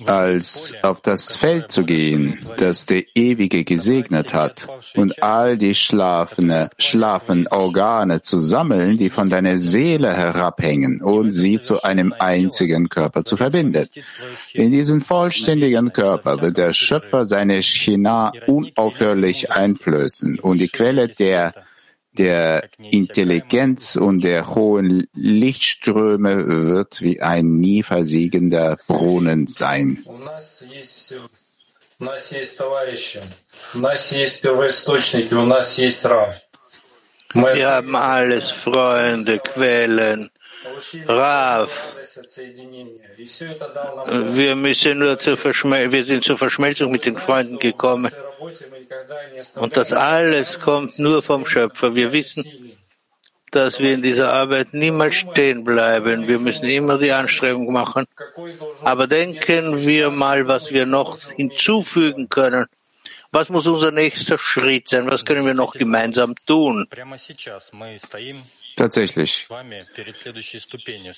[0.07, 6.71] als auf das Feld zu gehen, das der Ewige gesegnet hat, und all die schlafende,
[6.79, 13.25] schlafen Organe zu sammeln, die von deiner Seele herabhängen, und sie zu einem einzigen Körper
[13.25, 13.89] zu verbinden.
[14.53, 21.55] In diesen vollständigen Körper wird der Schöpfer seine China unaufhörlich einflößen, und die Quelle der
[22.19, 30.05] der Intelligenz und der hohen Lichtströme wird wie ein nie versiegender Brunnen sein.
[37.35, 40.31] Wir haben alles Freunde, Quellen,
[41.07, 41.71] Rav.
[44.33, 48.13] Wir müssen nur zur Verschmel wir sind zur Verschmelzung mit den Freunden gekommen.
[49.57, 51.95] Und das alles kommt nur vom Schöpfer.
[51.95, 52.45] Wir wissen,
[53.51, 56.29] dass wir in dieser Arbeit niemals stehen bleiben.
[56.29, 58.07] Wir müssen immer die Anstrengung machen.
[58.83, 62.67] Aber denken wir mal, was wir noch hinzufügen können.
[63.31, 65.11] Was muss unser nächster Schritt sein?
[65.11, 66.89] Was können wir noch gemeinsam tun?
[68.79, 69.49] Tatsächlich.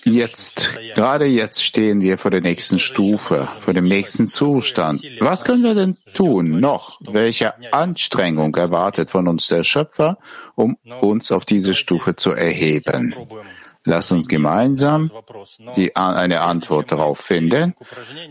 [0.05, 5.03] Jetzt, gerade jetzt stehen wir vor der nächsten Stufe, vor dem nächsten Zustand.
[5.21, 6.99] Was können wir denn tun noch?
[7.03, 10.17] Welche Anstrengung erwartet von uns der Schöpfer,
[10.55, 13.15] um uns auf diese Stufe zu erheben?
[13.85, 15.11] Lass uns gemeinsam
[15.75, 17.75] die, eine Antwort darauf finden.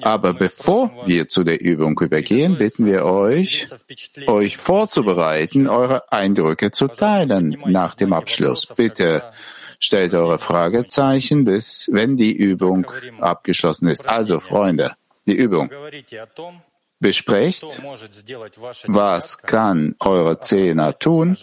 [0.02, 3.68] Aber bevor wir zu der Übung übergehen, bitten wir euch,
[4.28, 8.68] euch vorzubereiten, eure Eindrücke zu teilen nach dem Abschluss.
[8.68, 9.24] Bitte
[9.80, 12.86] stellt eure Fragezeichen, bis wenn die Übung
[13.20, 14.08] abgeschlossen ist.
[14.08, 14.93] Also, Freunde,
[15.26, 15.72] die Übung
[17.01, 17.64] Besprecht,
[18.87, 21.37] was kann eure Zehner tun,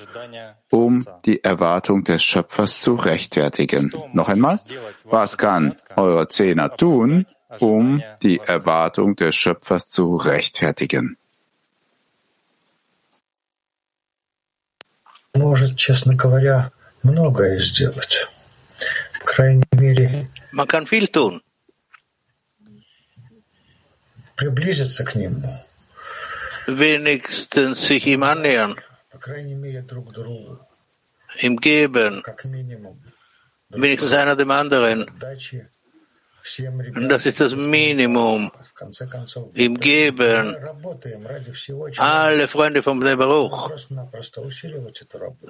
[0.72, 3.94] um die Erwartung des Schöpfers zu rechtfertigen.
[4.14, 4.60] Noch einmal,
[5.04, 7.28] was kann eure Zehner tun,
[7.60, 11.18] um die Erwartung des Schöpfers zu rechtfertigen?
[15.34, 16.72] Может, честно говоря,
[17.04, 18.28] многое сделать.
[19.20, 21.42] По крайней мере, Man kann viel tun.
[24.36, 25.64] приблизиться к нему,
[26.68, 28.76] Wenigstens sich ihm annähern,
[29.10, 30.60] по крайней мере, друг другу,
[31.42, 32.98] ihm geben, как минимум.
[33.70, 35.68] wenigstens einer dem anderen, Дачи
[37.10, 38.52] Das ist das Minimum
[39.54, 40.56] im Geben.
[41.98, 43.72] Alle Freunde vom Baruch.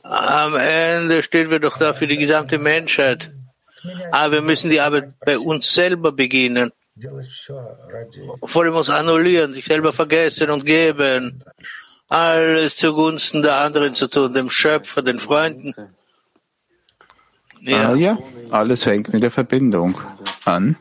[0.03, 3.31] Am Ende stehen wir doch da für die gesamte Menschheit.
[4.11, 6.71] Aber wir müssen die Arbeit bei uns selber beginnen.
[8.44, 11.42] Vor allem uns annullieren, sich selber vergessen und geben.
[12.08, 15.74] Alles zugunsten der anderen zu tun, dem Schöpfer, den Freunden.
[17.60, 17.90] Ja.
[17.90, 18.18] Ah, ja,
[18.50, 19.98] alles fängt mit der Verbindung
[20.44, 20.76] an.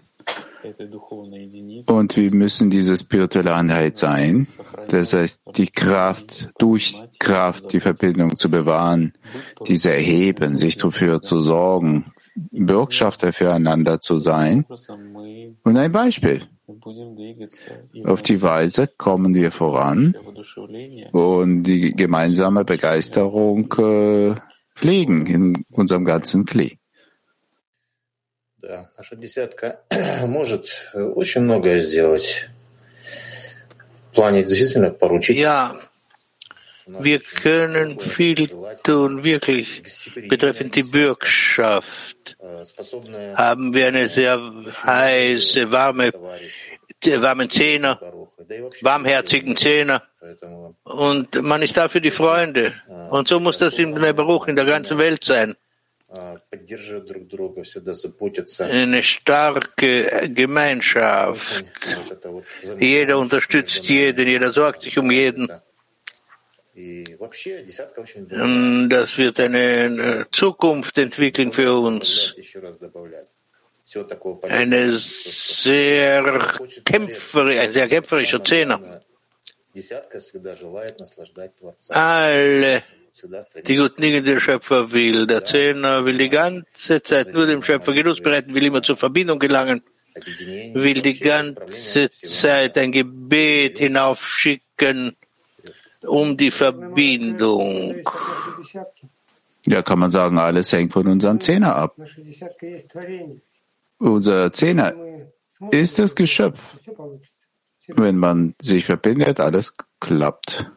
[1.88, 4.48] Und wir müssen diese spirituelle Einheit sein.
[4.88, 9.14] Das heißt, die Kraft, durch Kraft die Verbindung zu bewahren,
[9.68, 14.67] diese erheben, sich dafür zu sorgen, Bürgschafter füreinander zu sein.
[15.63, 16.43] Und ein Beispiel.
[18.05, 20.15] Auf die Weise kommen wir voran
[21.13, 24.35] und die gemeinsame Begeisterung äh,
[24.77, 26.77] pflegen in unserem ganzen Klee.
[28.63, 29.81] Да, наша десятка
[30.27, 32.51] может очень многое сделать.
[34.13, 35.39] В плане действительно поручить.
[35.39, 35.81] Ja,
[36.88, 38.48] wir können viel
[38.84, 39.82] tun, wirklich
[40.30, 42.38] betreffend die Bürgschaft.
[43.36, 44.40] Haben wir eine sehr
[44.84, 46.12] heiße, warme,
[47.04, 48.00] warmen Zehner,
[48.82, 50.04] warmherzigen Zehner.
[50.84, 52.74] Und man ist da für die Freunde.
[53.10, 55.56] Und so muss das in der Baruch in der ganzen Welt sein.
[58.60, 61.66] Eine starke Gemeinschaft.
[62.80, 65.50] Jeder unterstützt jeden, jeder sorgt sich um jeden.
[68.90, 72.36] Das wird eine Zukunft entwickeln für uns.
[74.42, 79.02] Eine sehr kämpferische, ein sehr kämpferischer Zehner.
[81.90, 82.84] Alle
[83.66, 85.28] die guten Dinge der Schöpfer will.
[85.28, 89.40] Der Zehner will die ganze Zeit nur dem Schöpfer Genuss bereiten, will immer zur Verbindung
[89.40, 89.82] gelangen,
[90.74, 95.16] will die ganze Zeit ein Gebet hinaufschicken
[96.07, 97.97] um die Verbindung.
[99.67, 101.97] Ja, kann man sagen, alles hängt von unserem Zehner ab.
[103.99, 104.95] Unser Zehner
[105.71, 106.61] ist das Geschöpf.
[107.89, 110.71] Wenn man sich verbindet, alles klappt.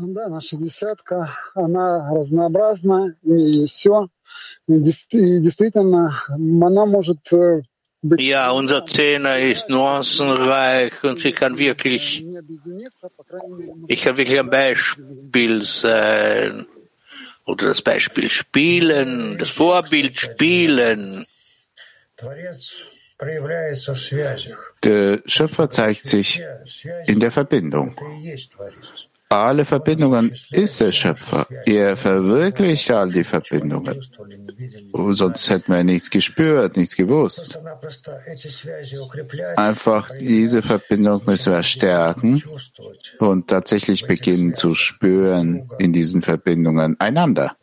[0.00, 4.08] Да, наша десятка, она разнообразна, и все.
[4.68, 7.18] И действительно, она может
[8.17, 12.25] ja, unser Zehner ist nuancenreich und sie kann wirklich,
[13.87, 16.65] ich kann wirklich ein Beispiel sein
[17.45, 21.25] oder das Beispiel spielen, das Vorbild spielen.
[24.83, 26.41] Der Schöpfer zeigt sich
[27.05, 27.95] in der Verbindung
[29.33, 31.47] alle Verbindungen ist der Schöpfer.
[31.65, 33.99] Er verwirklicht all die Verbindungen.
[34.93, 37.59] Sonst hätten wir nichts gespürt, nichts gewusst.
[39.55, 42.41] Einfach diese Verbindung müssen wir stärken
[43.19, 47.55] und tatsächlich beginnen zu spüren in diesen Verbindungen einander.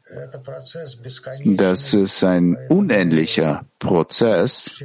[1.44, 4.82] Das ist ein unendlicher Prozess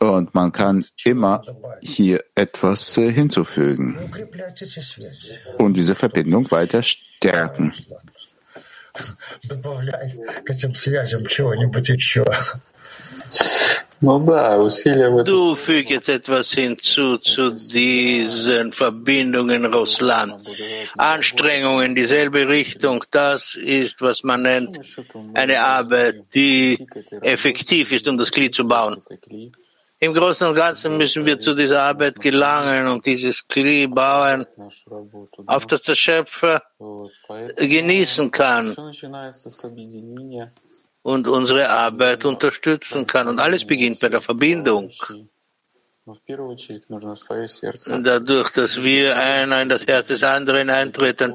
[0.00, 1.42] und man kann immer
[1.82, 3.98] hier etwas hinzufügen
[5.58, 7.72] und diese Verbindung weiter stärken.
[15.24, 20.42] Du füg jetzt etwas hinzu zu diesen Verbindungen Russland.
[20.96, 24.78] Anstrengungen in dieselbe Richtung, das ist, was man nennt,
[25.34, 26.86] eine Arbeit, die
[27.20, 29.02] effektiv ist, um das Glied zu bauen.
[30.02, 34.46] Im Großen und Ganzen müssen wir zu dieser Arbeit gelangen und dieses Kli bauen,
[35.46, 36.62] auf das der Schöpfer
[37.56, 38.74] genießen kann
[41.02, 43.28] und unsere Arbeit unterstützen kann.
[43.28, 44.90] Und alles beginnt bei der Verbindung.
[48.02, 51.34] Dadurch, dass wir einer in das Herz des anderen eintreten,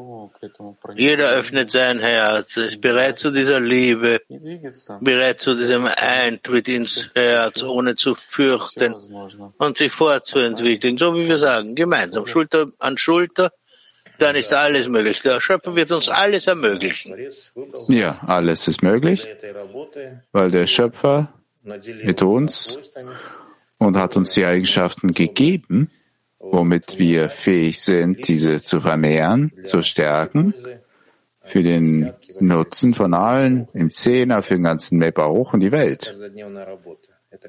[0.95, 4.21] jeder öffnet sein Herz, ist bereit zu dieser Liebe,
[5.01, 8.95] bereit zu diesem Eintritt ins Herz, ohne zu fürchten
[9.57, 13.51] und sich fortzuentwickeln, so wie wir sagen, gemeinsam, Schulter an Schulter,
[14.17, 15.21] dann ist alles möglich.
[15.21, 17.15] Der Schöpfer wird uns alles ermöglichen.
[17.87, 19.27] Ja, alles ist möglich,
[20.31, 22.79] weil der Schöpfer mit uns
[23.85, 25.89] und hat uns die Eigenschaften gegeben,
[26.39, 30.53] womit wir fähig sind, diese zu vermehren, zu stärken,
[31.43, 36.15] für den Nutzen von allen, im Zehner, für den ganzen Meppa hoch und die Welt.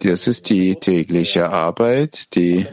[0.00, 2.66] Das ist die tägliche Arbeit, die,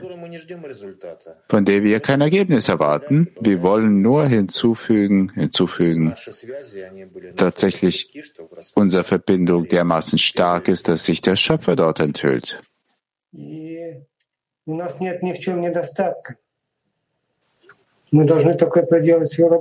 [1.47, 3.29] von der wir kein Ergebnis erwarten.
[3.39, 6.15] Wir wollen nur hinzufügen, hinzufügen,
[7.35, 8.23] tatsächlich
[8.73, 12.59] unsere Verbindung dermaßen stark ist, dass sich der Schöpfer dort enthüllt.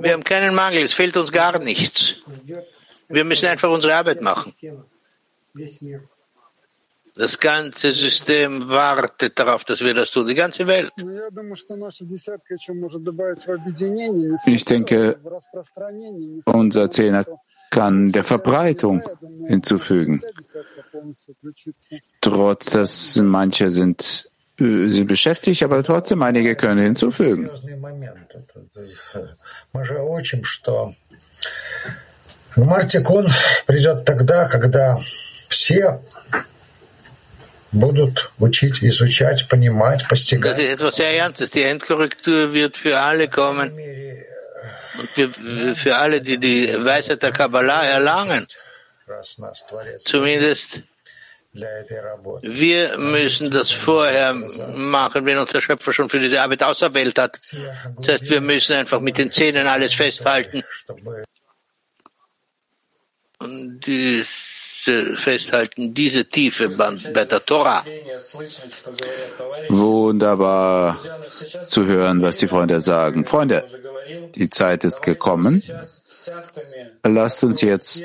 [0.03, 2.15] Wir haben keinen Mangel, es fehlt uns gar nichts.
[3.09, 4.53] Wir müssen einfach unsere Arbeit machen.
[7.15, 10.91] Das ganze System wartet darauf, dass wir das tun, die ganze Welt.
[14.45, 15.19] Ich denke,
[16.45, 17.25] unser Zehner
[17.69, 19.03] kann der Verbreitung
[19.47, 20.23] hinzufügen.
[22.20, 27.50] Trotz, dass manche sind, äh, sind beschäftigt, aber trotzdem einige können hinzufügen.
[32.56, 33.26] Мартикон
[33.66, 34.98] придет тогда, когда
[35.48, 36.00] все
[37.72, 40.56] будут учить, изучать, понимать, постигать.
[40.56, 41.50] Das ist etwas sehr Ernstes.
[41.50, 43.72] Die Endkorrektur wird für alle kommen.
[44.98, 48.46] Und für, für alle, die die Weisheit der Kabbalah erlangen.
[50.00, 50.80] Zumindest
[51.53, 57.39] wir müssen das vorher machen, wenn unser Schöpfer schon für diese Arbeit auserwählt hat.
[57.97, 60.63] Das heißt, wir müssen einfach mit den Zähnen alles festhalten.
[63.39, 64.27] Und dies
[65.17, 67.85] festhalten, diese tiefe bei der Torah.
[69.69, 70.97] Wunderbar
[71.63, 73.25] zu hören, was die Freunde sagen.
[73.25, 73.63] Freunde,
[74.35, 75.63] die Zeit ist gekommen.
[77.03, 78.03] Lasst uns jetzt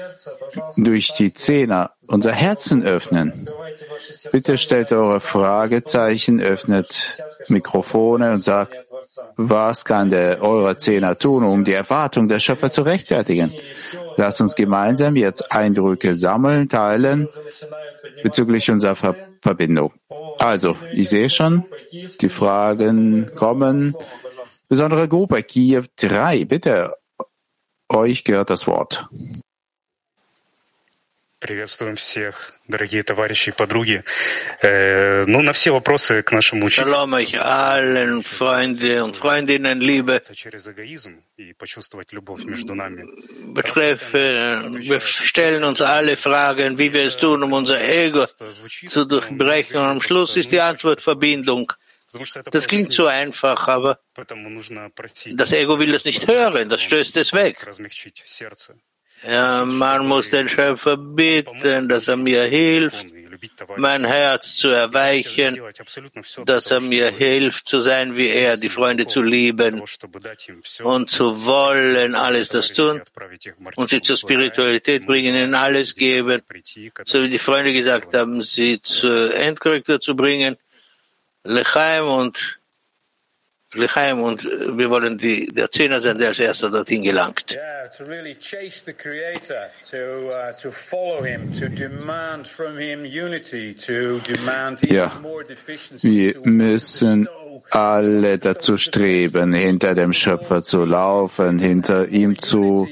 [0.76, 3.48] durch die Zehner unser Herzen öffnen.
[4.32, 8.76] Bitte stellt eure Fragezeichen, öffnet Mikrofone und sagt,
[9.36, 13.52] was kann der eurer Zehner tun, um die Erwartung der Schöpfer zu rechtfertigen?
[14.16, 17.28] Lasst uns gemeinsam jetzt Eindrücke sammeln, teilen
[18.22, 19.92] bezüglich unserer Ver Verbindung.
[20.38, 21.64] Also, ich sehe schon,
[22.20, 23.94] die Fragen kommen.
[24.68, 26.92] Besondere Gruppe Kiew 3, bitte.
[27.89, 29.07] Euch gehört das Wort.
[31.43, 34.01] Приветствуем всех, дорогие товарищи и подруги.
[34.61, 36.88] Э, ну, на все вопросы к нашему учителю.
[36.88, 40.22] Shalom euch allen Freunde und Freundinnen, Liebe.
[40.34, 43.03] Через эгоизм и почувствовать любовь между нами.
[43.53, 49.76] Betreffe, wir stellen uns alle Fragen, wie wir es tun, um unser Ego zu durchbrechen.
[49.76, 51.74] Und am Schluss ist die Antwort Verbindung.
[52.50, 57.66] das klingt so einfach, aber das Ego will das nicht hören, das stößt es weg.
[59.26, 63.04] Ja, man muss den Schöpfer bitten, dass er mir hilft,
[63.76, 65.61] mein Herz zu erweichen,
[66.44, 69.82] dass er mir hilft, zu sein wie er, die Freunde zu lieben
[70.82, 73.02] und zu wollen, alles das tun
[73.74, 76.42] und sie zur Spiritualität bringen, ihnen alles geben,
[77.04, 80.56] so wie die Freunde gesagt haben, sie zur Endkorrektur zu bringen,
[81.49, 82.61] Lechaim und
[83.72, 87.59] Lechaim und wir wollen die, der Zehner sein, der als erster dorthin gelangt.
[94.82, 95.11] Ja,
[96.03, 97.28] wir müssen
[97.70, 102.88] alle dazu streben, hinter dem Schöpfer zu laufen, hinter ihm zu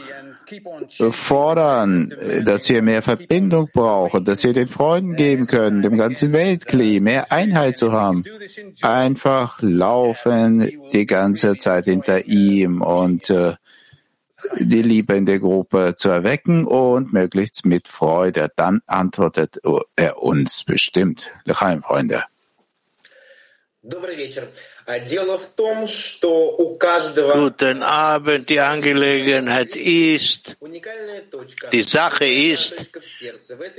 [1.10, 2.12] fordern,
[2.44, 7.32] dass wir mehr Verbindung brauchen, dass wir den Freunden geben können, dem ganzen Weltkli, mehr
[7.32, 8.24] Einheit zu haben.
[8.82, 13.54] Einfach laufen die ganze Zeit hinter ihm und äh,
[14.58, 18.50] die Liebe in der Gruppe zu erwecken und möglichst mit Freude.
[18.54, 19.60] Dann antwortet
[19.96, 21.30] er uns bestimmt.
[21.44, 22.24] Lechaim, Freunde.
[27.32, 30.56] Guten Abend, die Angelegenheit ist,
[31.72, 32.74] die Sache ist,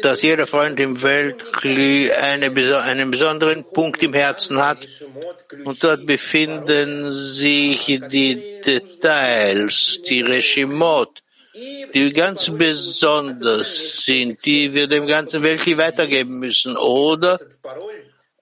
[0.02, 2.46] dass jeder Freund im Weltkli eine,
[2.84, 4.88] einen besonderen Punkt im Herzen hat
[5.66, 11.22] und dort befinden sich die Details, die Regimot,
[11.94, 17.40] die ganz besonders sind, die wir dem ganzen Weltkli weitergeben müssen oder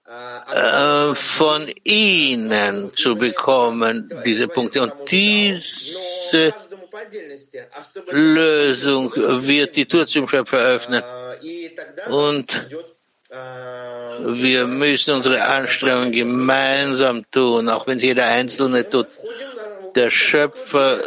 [0.08, 4.84] äh, von ihnen zu bekommen, diese Punkte.
[4.84, 6.54] Und diese
[8.12, 11.04] Lösung wird die Tür zum Schöpfer öffnen.
[12.10, 12.48] Und
[14.20, 19.08] wir müssen unsere Anstrengungen gemeinsam tun, auch wenn es jeder Einzelne tut.
[19.96, 21.00] Der Schöpfer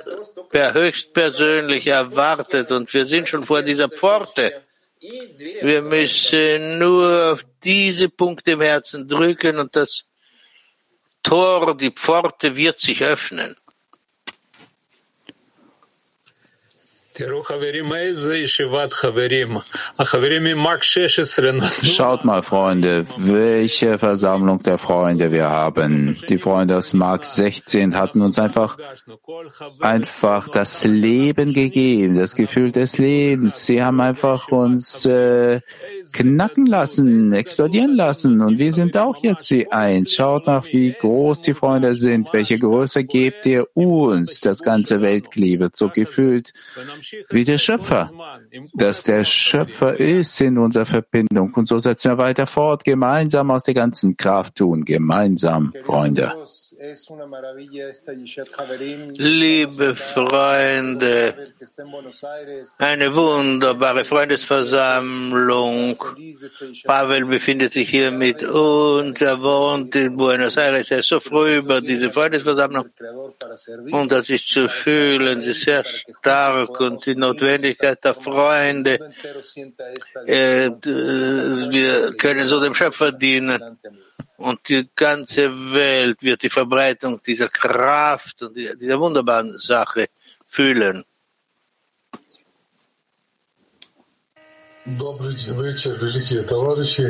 [0.50, 4.62] per höchstpersönlich erwartet und wir sind schon vor dieser Pforte.
[5.00, 10.04] Wir müssen nur auf diese Punkte im Herzen drücken und das
[11.22, 13.54] Tor, die Pforte wird sich öffnen.
[21.82, 26.16] Schaut mal, Freunde, welche Versammlung der Freunde wir haben.
[26.28, 28.78] Die Freunde aus Mark 16 hatten uns einfach,
[29.80, 33.66] einfach das Leben gegeben, das Gefühl des Lebens.
[33.66, 35.60] Sie haben einfach uns äh,
[36.12, 38.40] knacken lassen, explodieren lassen.
[38.40, 40.14] Und wir sind auch jetzt wie eins.
[40.14, 42.32] Schaut nach, wie groß die Freunde sind.
[42.32, 44.40] Welche Größe gebt ihr uns?
[44.40, 46.52] Das ganze Weltklieb wird so gefühlt
[47.30, 48.10] wie der Schöpfer.
[48.74, 51.52] Dass der Schöpfer ist in unserer Verbindung.
[51.54, 52.84] Und so setzen wir weiter fort.
[52.84, 54.84] Gemeinsam aus der ganzen Kraft tun.
[54.84, 56.32] Gemeinsam, Freunde.
[59.16, 61.34] Liebe Freunde,
[62.78, 65.96] eine wunderbare Freundesversammlung.
[66.84, 69.20] Pavel befindet sich hier mit uns.
[69.20, 70.92] Er wohnt in Buenos Aires.
[70.92, 72.88] Er ist so froh über diese Freundesversammlung.
[73.90, 75.42] Und das ist zu fühlen.
[75.42, 79.00] Sie ist sehr stark und die Notwendigkeit der Freunde.
[80.26, 83.78] Äh, wir können so dem Schöpfer dienen
[84.38, 90.06] und die ganze Welt wird die Verbreitung dieser Kraft und dieser wunderbaren Sache
[90.46, 91.04] fühlen.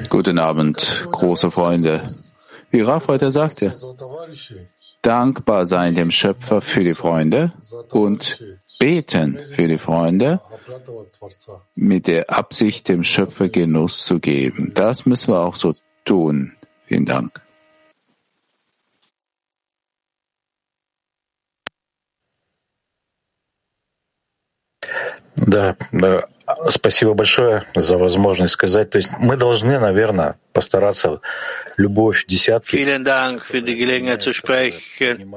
[0.08, 2.14] Guten Abend, große Freunde.
[2.70, 3.76] Wie Raf heute sagte,
[5.02, 7.52] dankbar sein dem Schöpfer für die Freunde
[7.90, 8.42] und
[8.78, 10.40] beten für die Freunde
[11.74, 14.72] mit der Absicht, dem Schöpfer Genuss zu geben.
[14.74, 15.74] Das müssen wir auch so
[16.04, 16.57] tun.
[16.88, 17.40] Vielen Dank.
[25.36, 26.26] Да, да,
[26.68, 28.90] спасибо большое за возможность сказать.
[28.90, 31.20] То есть мы должны, наверное, постараться
[31.76, 32.76] любовь десятки.
[32.76, 35.30] Vielen Dank für die Gelegenheit zu sprechen.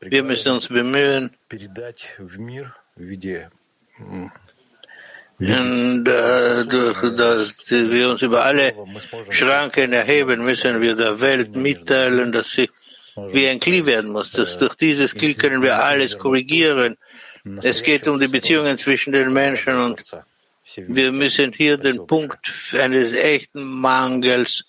[0.00, 3.50] Wir müssen uns bemühen, передать в мир в виде
[5.40, 8.74] dadurch, dass wir uns über alle
[9.30, 12.68] Schranken erheben, müssen wir der Welt mitteilen, dass sie
[13.30, 14.32] wie ein Kli werden muss.
[14.32, 16.98] Dass durch dieses Kli können wir alles korrigieren.
[17.62, 20.02] Es geht um die Beziehungen zwischen den Menschen und
[20.76, 24.64] wir müssen hier den Punkt eines echten Mangels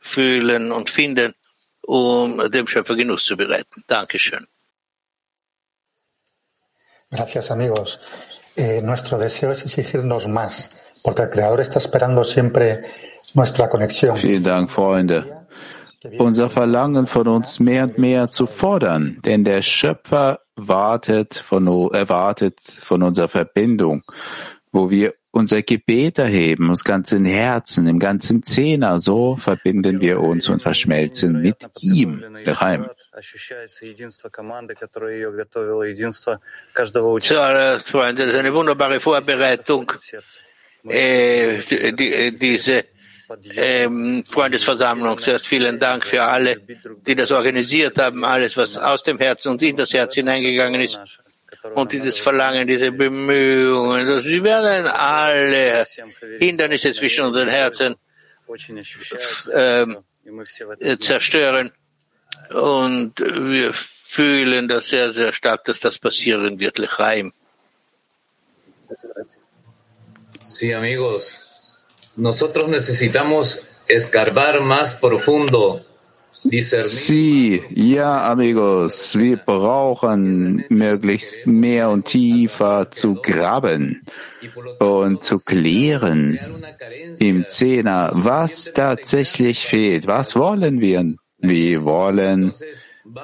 [0.00, 1.34] fühlen und finden,
[1.82, 3.84] um dem Schöpfer Genuss zu bereiten.
[3.86, 4.46] Dankeschön.
[7.10, 7.98] Gracias, amigos.
[8.60, 10.70] Eh, nuestro deseo es exigirnos más,
[11.02, 12.82] porque el Creador está esperando siempre
[13.32, 14.18] nuestra conexión.
[14.18, 15.24] Vielen Dank, Freunde.
[16.18, 22.60] Unser Verlangen von uns mehr und mehr zu fordern, denn der Schöpfer wartet von, erwartet
[22.60, 24.02] von unserer Verbindung,
[24.72, 30.50] wo wir unser Gebet erheben, aus ganzen Herzen, im ganzen Zehner, so verbinden wir uns
[30.50, 32.88] und verschmelzen mit ihm, Geheim.
[38.18, 39.92] Ist eine wunderbare Vorbereitung,
[40.88, 41.58] äh,
[41.92, 42.84] die, diese
[43.54, 45.18] ähm, Freundesversammlung.
[45.18, 46.56] Zuerst vielen Dank für alle,
[47.06, 50.98] die das organisiert haben, alles, was aus dem Herzen und in das Herz hineingegangen ist.
[51.74, 55.86] Und dieses Verlangen, diese Bemühungen, sie werden alle
[56.38, 57.94] Hindernisse zwischen unseren Herzen
[59.52, 59.98] ähm,
[61.00, 61.70] zerstören.
[62.52, 67.32] Und wir fühlen das sehr, sehr stark, dass das passieren wird, Lechaim.
[70.42, 71.44] Sí, amigos.
[72.16, 75.84] Nosotros necesitamos escarbar más profundo.
[76.42, 84.02] Sie, ja, amigos, wir brauchen möglichst mehr und tiefer zu graben
[84.78, 86.38] und zu klären
[87.18, 90.06] im Zehner, was tatsächlich fehlt.
[90.06, 91.14] Was wollen wir?
[91.40, 92.52] Wir wollen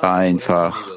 [0.01, 0.93] einfach,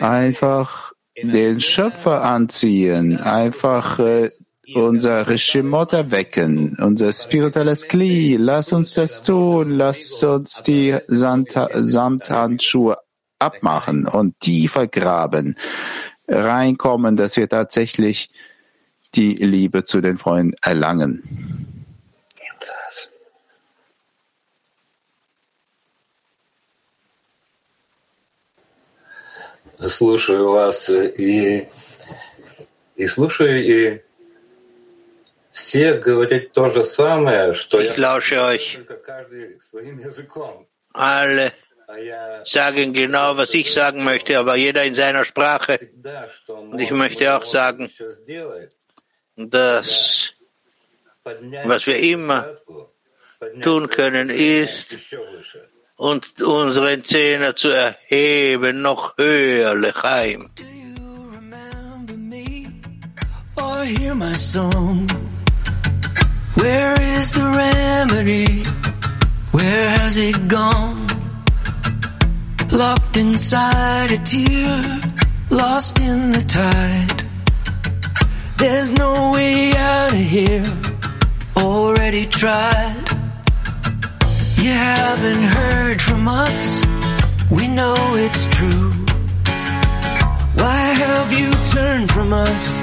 [0.00, 4.30] einfach den Schöpfer anziehen, einfach äh,
[4.74, 8.36] unser Rishimot erwecken, unser spirituelles Kli.
[8.36, 9.70] Lass uns das tun.
[9.70, 12.96] Lass uns die Samthandschuhe
[13.38, 15.56] abmachen und tiefer graben,
[16.26, 18.30] reinkommen, dass wir tatsächlich
[19.14, 21.22] die Liebe zu den Freunden erlangen.
[29.87, 31.67] слушаю вас и,
[32.95, 34.01] и слушаю, и
[35.51, 38.79] все говорят то же самое, что ich lausche euch.
[40.93, 41.51] Alle
[42.45, 45.79] sagen genau, was ich sagen möchte, aber jeder in seiner Sprache.
[46.47, 47.91] Und ich möchte auch sagen,
[49.35, 50.31] dass
[51.65, 52.55] was wir immer
[53.61, 54.97] tun können, ist,
[55.96, 60.50] und unseren Zähne zu erheben, noch höher, Lechaim.
[63.86, 65.08] hear my song?
[66.54, 68.64] Where is the remedy?
[69.52, 71.06] Where has it gone?
[72.72, 75.00] Locked inside a tear,
[75.50, 77.22] lost in the tide.
[78.58, 80.66] There's no way out of here,
[81.56, 83.05] already tried.
[84.58, 86.84] You haven't heard from us,
[87.50, 88.90] we know it's true.
[90.60, 92.80] Why have you turned from us?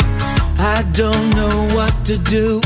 [0.60, 2.62] I don't know what to do.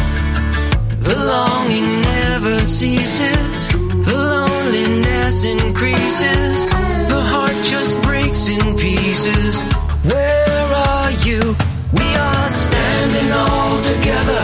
[1.00, 3.68] The longing never ceases,
[4.08, 6.66] the loneliness increases,
[7.08, 9.62] the heart just breaks in pieces.
[10.04, 11.56] Where are you?
[11.94, 14.42] We are standing all together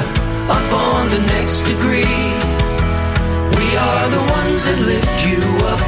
[0.49, 2.42] up on the next degree.
[3.83, 5.81] We are the ones that lift you up.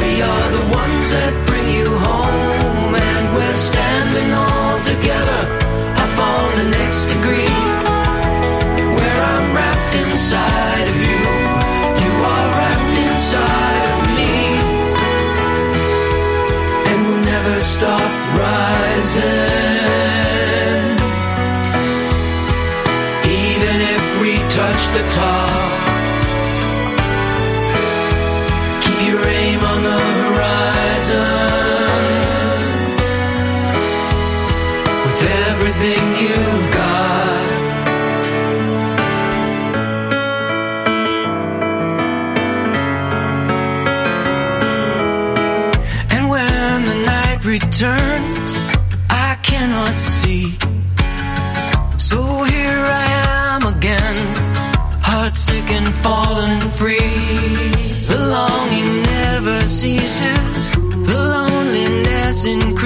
[0.00, 2.94] We are the ones that bring you home.
[2.96, 5.42] And we're standing all together
[6.04, 7.52] up on the next degree.
[8.96, 11.24] Where I'm wrapped inside of you.
[12.04, 14.34] You are wrapped inside of me.
[16.88, 18.10] And we'll never stop
[18.40, 19.36] rising.
[23.44, 25.57] Even if we touch the top.
[62.48, 62.77] in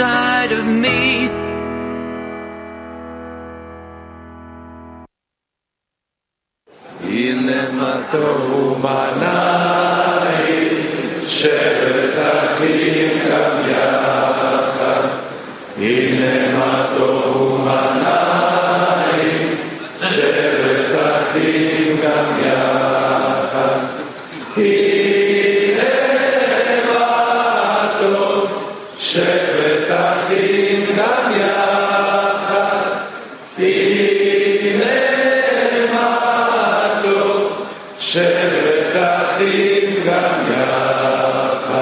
[0.00, 1.28] inside of me.
[7.04, 9.88] הנה מה טוב ומנעים,
[11.26, 15.08] שבת אחים גם יחד.
[15.78, 17.19] הנה מה טוב
[39.41, 41.81] Martin Ganyasa,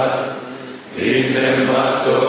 [0.96, 2.29] in the Mato.